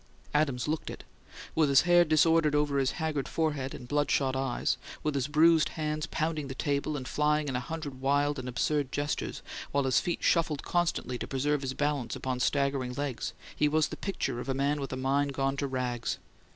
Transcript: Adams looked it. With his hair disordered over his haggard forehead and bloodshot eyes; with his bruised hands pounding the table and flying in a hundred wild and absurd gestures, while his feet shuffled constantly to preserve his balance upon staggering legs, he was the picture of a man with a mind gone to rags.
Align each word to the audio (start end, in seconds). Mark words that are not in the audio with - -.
Adams 0.33 0.67
looked 0.67 0.89
it. 0.89 1.03
With 1.53 1.69
his 1.69 1.81
hair 1.83 2.03
disordered 2.03 2.55
over 2.55 2.79
his 2.79 2.93
haggard 2.93 3.27
forehead 3.27 3.75
and 3.75 3.87
bloodshot 3.87 4.35
eyes; 4.35 4.77
with 5.03 5.13
his 5.13 5.27
bruised 5.27 5.69
hands 5.77 6.07
pounding 6.07 6.47
the 6.47 6.55
table 6.55 6.97
and 6.97 7.07
flying 7.07 7.47
in 7.47 7.55
a 7.55 7.59
hundred 7.59 8.01
wild 8.01 8.39
and 8.39 8.49
absurd 8.49 8.91
gestures, 8.91 9.43
while 9.71 9.83
his 9.83 9.99
feet 9.99 10.23
shuffled 10.23 10.63
constantly 10.63 11.19
to 11.19 11.27
preserve 11.27 11.61
his 11.61 11.75
balance 11.75 12.15
upon 12.15 12.39
staggering 12.39 12.93
legs, 12.93 13.33
he 13.55 13.67
was 13.67 13.89
the 13.89 13.95
picture 13.95 14.39
of 14.39 14.49
a 14.49 14.55
man 14.55 14.81
with 14.81 14.91
a 14.91 14.97
mind 14.97 15.35
gone 15.35 15.55
to 15.57 15.67
rags. 15.67 16.17